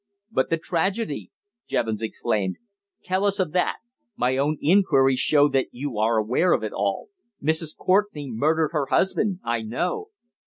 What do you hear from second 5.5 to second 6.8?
you are aware of it